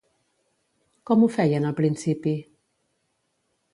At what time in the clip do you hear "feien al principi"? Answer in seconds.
1.35-2.33